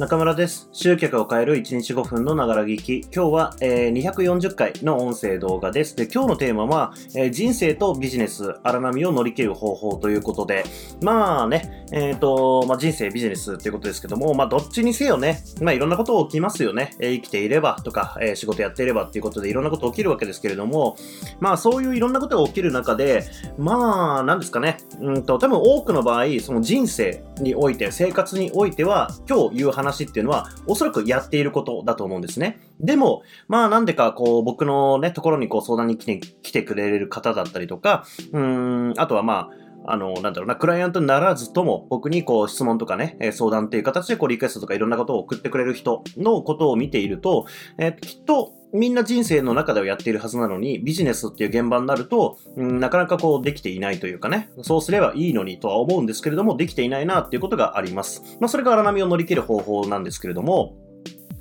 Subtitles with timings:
[0.00, 0.70] 中村です。
[0.72, 3.00] 集客を変える1日5分のながら聞き。
[3.14, 5.94] 今日は、えー240回の音声動画です。
[5.94, 10.64] で、今日のテーマは、えー人生とビジネス、荒波を乗り切る方法ということで、
[11.02, 16.96] まあね、えっ、と、まあ人生、ビジネスということですけども、まあどっちにせよね、まあいろんなこと起きますよね。
[16.98, 20.96] えー生きていればとか、え仕事やっていればっていうことでいろんなこと起きるわけですけれども、
[21.40, 23.24] まあそういういろんなことが起きる中で、
[23.58, 24.78] まあ、なんですかね。
[24.98, 32.60] うんと、多分多くの場合、その人生において、生活においては、今日言う話話っていうのは、おそらくやっていることだと思うんですね。
[32.80, 47.46] でも、まあなんでか、こう、僕のね、ところにこう相談に来て、来てくれる方だったりとか、うーん、あとはまあ、あの、なんだろうな、クライアントにならずとも、僕にこう質問とかね、え相談っていう形でこうリクエストとかいろんなことを送ってくれる人のことを見ていると、
[47.78, 58.22] えーきっと、みんな人生の中ではやっているはずなのに、ビジネスっていう現場になると、うんなかなかこうできていないというかね、そうすればいいのにとは思うんですけれども、できていないなっていうことがあります。
[58.40, 60.76] まあ、それが荒波を乗り切る方法なんですけれども、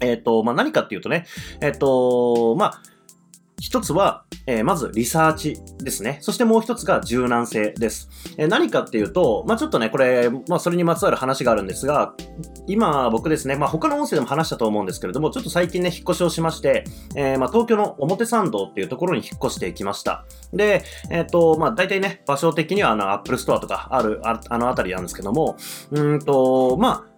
[0.02, 1.26] えっ、と、まあ、何かっていうとね、
[1.62, 2.82] えっ、と、まあ、
[3.60, 6.20] 一つは、えーまずリサーチですね。
[6.22, 8.10] そしてもう一つが柔軟性です。
[8.38, 12.14] えー何かっていうと、まあ、ちょっとね、これ、まあ、それにまつわる話があるんですが、
[12.68, 16.84] 今僕ですね、まあ、他の音声でも話したと思うんですけれども、ちょっと最近ね、引っ越しをしまして、
[17.16, 20.26] えーまあ、東京の表参道っていうところに引っ越してきました。
[20.54, 25.58] で、えっ、と、まあ、大体ね、場所的にはあの、アップルストアとかある、ああのあたりなんですけども、
[25.92, 27.09] うんと、まあ、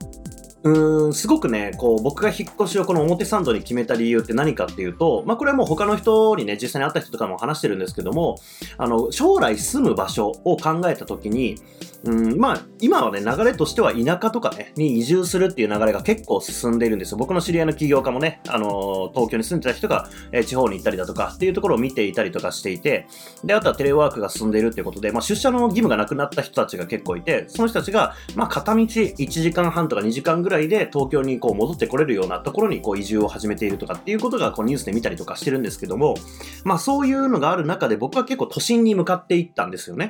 [0.63, 8.37] うーん、すごくね、こう、僕が引っ越しをこの表参道に決めた理由って何かっていうと、まあ、これはもう他の人にね、実際に会った人とかも話してるんですけども、
[8.77, 11.55] あの、将来住む場所を考えたときに、
[12.03, 17.17] うん、まあ、今はね、流れとしては田舎とかね、に移住するっていう流れが結構進んでいるんですよ。
[17.17, 23.07] 僕の知り合いの起業家もね、あの、東京に住んでた人が、えー地方に行ったりだとかっていうところを見ていたりとかしていて、
[23.45, 36.15] で、あとはテレワークが進んでいるっていうことで、まあ、出社の義務がなくなった人たちが結構いて、その人たちが、まあ、片道1時間半とか2時間ぐらいらいで東京にこう戻ってこれるようなところにこう移住を始めているとかっていうことがこうニュースで見たりとかしてるんですけども、
[36.63, 40.09] まあ、そういうのがある中で僕は結構都心に向かっていったんですよね。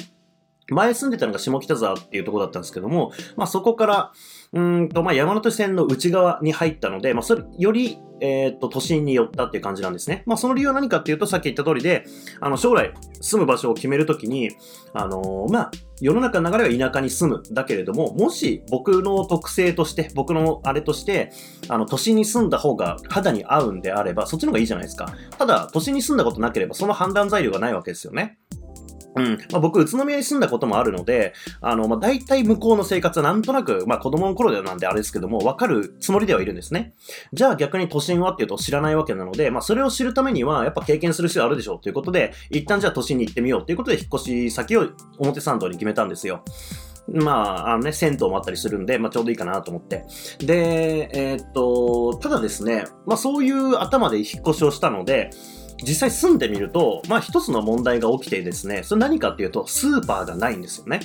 [0.73, 4.11] 前住んでたのが下北沢っていうとこだったんですけども、まあそこから、
[4.53, 10.23] うんと、まあ山手線の内側に入ったので、まあそれ、より、えーっと、都心に寄ったっていう感じなんですね。
[10.25, 12.05] まあその理由は何かっていうと、さっき言った通りで、
[12.39, 14.51] あの、将来住む場所を決めるときに、
[14.93, 15.71] あのーまあ、
[16.01, 17.43] 世の中の流れは田舎に住む。
[17.51, 21.31] だけれども、もし僕の特性として、僕のあれとして、
[21.67, 25.13] あの、都心に住んだ方が肌に合うんであれば、そっちの方がいいじゃないですか。
[25.37, 28.39] ただ、都心に住んだことなければ、その判断材料がないわけですよね。
[29.21, 29.37] うん。
[29.51, 36.93] まあ、僕、宇都宮に住んだこともあるので、あの、まあ、大体向こうの生活はなんとなく、まあ、子供の頃ではなんであれですけども、わかるつもりではいるんですね。
[37.33, 44.89] じゃあ逆に都心はっていうと知らないわけなので、まあ、それを知るためには、やっぱ経験する必要あるでしょうということで、一旦じゃあ都心に行ってみようということで、引っ越し先を
[45.19, 46.43] 表参道に決めたんですよ。
[47.07, 50.05] まあ、あのね、銭湯もあったりするんで、まあ、ちょうどいいかなと思って。
[50.39, 55.31] で、えーっと、ただですね、まあ、そういう頭で引っ越しをしたので、
[55.83, 61.01] 実際住んでみると、まあ一つの問題が起きてですね、それ何かっていうと、スーパーがないんですよね。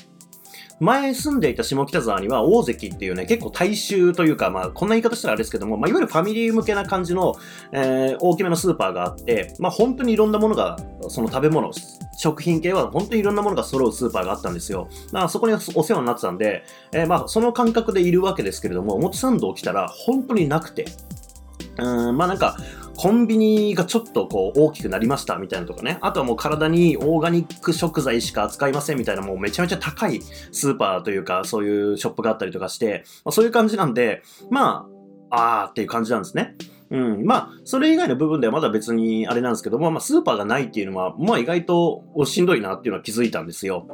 [0.79, 7.35] 前住んでいた下北沢には大関っていうね、結構大衆というか、まあこんな言い方したらあれですけども、まあいわゆるファミリー向けな感じの、
[7.73, 10.77] えー大きめのスーパーがあって、まあ本当にいろんなものが、
[11.09, 11.71] その食べ物、
[12.19, 14.89] 食品系は本当にいろんなものが揃うスーパーがあったんですよ。
[15.13, 20.85] まあそこにお世話になってたんで、えーまあその感覚でいるわけですけれども、表参道来たら本当になくて、
[21.79, 22.59] うん、まあなんか、
[22.97, 25.99] コンビニがちょっとこう大きくなりましたみたいなとかね。
[26.01, 30.21] あとはもう体にオーガニック食材しか扱いませんみたいなもうめちゃめちゃ高い
[30.53, 34.89] スーパーというかそういうショップがあったりとかして、まあ、そういう感じなんで、ま
[35.31, 36.55] あ、あーっていう感じなんですね。
[36.91, 37.25] うん。
[37.25, 43.87] まあ、それ以外の部分ではまだ別にあれなんですけども、まあ、スーパーがないっていうのは、まあ意外としんどいなっていうのは気づいたんですよ。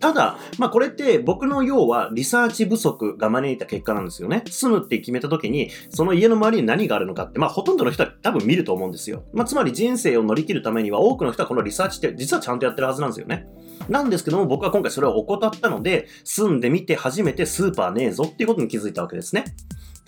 [0.00, 4.44] ただ、まあこれって僕の要はリサーチ不足が招いた結果なんですよね。
[4.48, 9.24] 住むって決めた時に、その家の周りに何があるのかって、まあほとんどの人は多分見ると思うんですよ。
[9.32, 13.46] まあつまり人生を乗り切るためには多くの人はこのリサーチって実はちゃんとやってるはずなんですよね。
[13.88, 19.44] なんですけども僕は今回それを怠ったので、住んでみて初めてスーパーねえぞっていうことに気づいたわけですね。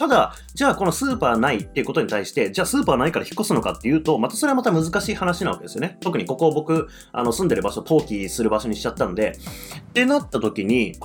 [0.00, 5.98] ただ、じゃあこのスーパーないっていうことに対して、じゃあスーパーないから引っ越すのかっていうと、またそれはまた難しい話なわけですよね。
[6.00, 9.32] 特にここを僕、あの住んでる場所、登記する場所にしちゃったんで、
[9.90, 10.96] ってなった時に、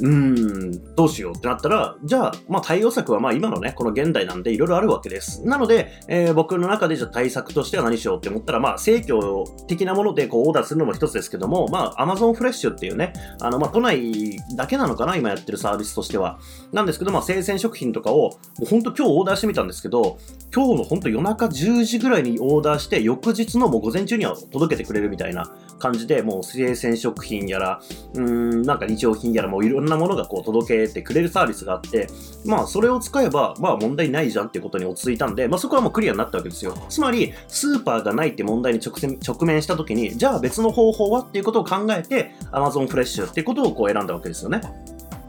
[0.00, 5.44] うーん、どうしようってなったら、じゃあ、まあ対応策はまあ今のね、この現代なんでいろいろあるわけです。
[5.46, 16.38] なので、えー僕の中でじゃあ対策としては何しようって思ったら、まあ生協的なものでこうオーダーするのも一つですけども、まあ Amazon フレッシュっていうね、あのまあ都内だけなのかな、今やってるサービスとしては。
[16.72, 20.18] なんですけど、まあ生鮮食品とかを、もうほんと今日オーダーしてみたんですけど、
[20.54, 27.80] 今日のほんと夜中10時ぐらいにオーダーして、翌日のもう午前中には届けてくれるみたいな感じで、もう生鮮食品やら、
[28.14, 32.08] うーん、なんか日用品やらもういろんんなものがこう届けてくれるサービスがあって、
[32.44, 36.74] まあそれを使えば、まあ問題ないじゃんっていうことに落ち着いたんで、まあそこはもうクリアになったわけですよ。
[36.88, 44.60] つまり、スーパーがないって問題に直面した時に、じゃあ別の方法はっていうことを考えて、Amazon フレッシュっていうことをこう選んだわけですよね。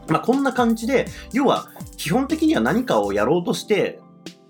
[0.08, 4.00] まあこんな感じで、要は基本的には何かをやろうとして、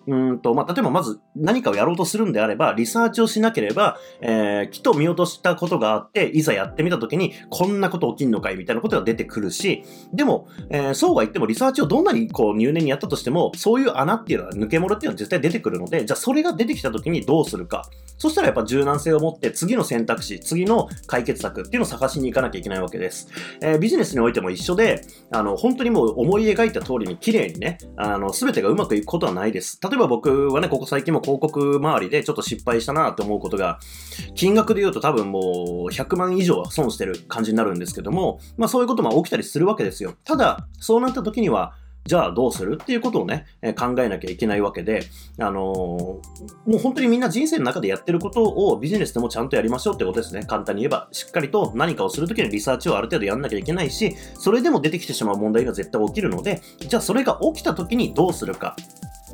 [0.06, 17.88] うんと、まあ、例えばまず何かをやろうとするんであれば、リサーチをしなければ、えー、きっと見落としたことがあって、いざやってみたときに、こんなこと起きんのかいみたいなことが出てくるし、でも、えー、そうは言ってもリサーチをどんなにこう入念にやったとしても、そういう穴っていうのは抜け漏れっていうのは絶対出てくるので、じゃあそれが出てきたときにどうするか。
[18.19, 23.29] そしたらやっぱ柔軟性を持って次の選択肢、次の解決策っていうのを探しに行かなきゃいけないわけです。
[23.61, 29.79] えー、ビジネスにおいても一緒で、あの、本当にもう思い描いた通りに綺麗にね、あの、すべてがうまくいくことはないです。
[29.82, 33.81] 例えばえば僕はね、ここ最近も広告周りでちょっと失敗したなって思うことが、
[34.34, 35.43] 金額で言うと多分もう
[35.93, 40.14] 100万以上は損してる感じになるんですけども、まあそういうことも起きたりするわけですよ。
[40.25, 41.75] ただ、そうなった時には、
[42.06, 45.02] じゃあどうするっていうことをね、え考えなきゃいけないわけで、
[45.40, 50.44] あのー、もう本当にみんな人生の中でやってることをビジネスでもちゃんとやりましょうってことですね。
[50.44, 58.76] 簡単に言えば、しっかりと何かをするときにリサーチをある程度やんなきゃいけないし、それでも出てきてしまう問題が絶対起きるので、じゃあそれが起きたときにどうするか。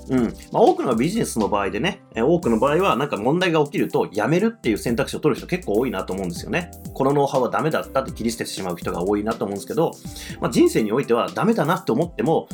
[0.08, 0.22] うん。
[0.52, 6.70] まあ、多くのビジネスの場合でね、え多くの場合はなんか問題が起きるとやめるっていう選択肢を取る人結構多いなと思うんですよね。
[6.94, 9.92] このノウハウはダメだったって切り捨ててしまう人が多いなと思うんですけど、
[10.40, 12.48] まあ、人生においてはダメだなって思っても、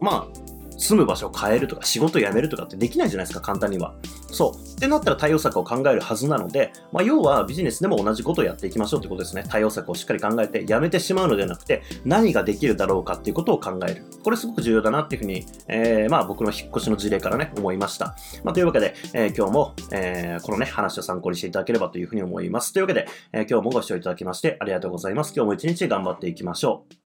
[0.00, 0.47] まあ、
[0.78, 3.94] 住む場所を変えるとか仕事を辞めるとかってできないじゃないですか、簡単には。
[4.30, 4.68] そう。
[4.78, 9.44] ってなったら対応策を考えるはずなので、まあ、要はビジネスでも同じことをやっていきましょうってことですね。
[9.48, 14.04] 対応策をしっかり考えて、やめてしまうのではなくて、何ができるだろうかっていうことを考える。
[14.22, 18.14] これすごく重要だなっていうふうに、えー、まあ僕の引っ越しの事例からね、思いました。
[18.44, 22.72] まあというわけで、えー、今日も、えー、このね、話を参考にしていただければというふうに思います。
[22.72, 25.32] というわけで、えー、今日もご視聴いただきましてありがとうございます。
[25.34, 26.94] 今日も一日頑張っていきましょう。